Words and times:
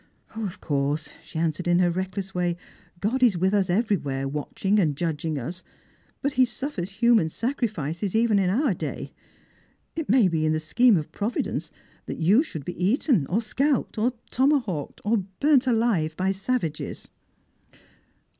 "Of 0.35 0.59
course," 0.61 1.09
she 1.21 1.37
answered 1.37 1.67
in 1.67 1.77
her 1.77 1.91
reckless 1.91 2.33
way," 2.33 2.57
God 3.01 3.21
is 3.21 3.37
with 3.37 3.53
as 3.53 3.69
everywhere, 3.69 4.27
watching 4.27 4.79
and 4.79 4.95
judging 4.97 5.37
us. 5.37 5.61
But 6.23 6.33
He 6.33 6.43
sufi'ers 6.43 6.89
human 6.93 7.27
Bacrifices, 7.29 8.15
even 8.15 8.39
in 8.39 8.49
our 8.49 8.73
day. 8.73 9.13
It 9.95 10.09
may 10.09 10.27
be 10.27 10.43
in 10.43 10.53
the 10.53 10.59
scheme 10.59 10.97
of 10.97 11.11
Provi 11.11 11.43
dence 11.43 11.71
that 12.07 12.17
you 12.17 12.41
should 12.41 12.65
be 12.65 12.83
eaten, 12.83 13.27
or 13.27 13.43
scalped, 13.43 13.99
or 13.99 14.13
tomahawked, 14.31 15.01
or 15.05 15.23
\urnt 15.39 15.67
alive 15.67 16.17
by 16.17 16.31
savages." 16.31 17.07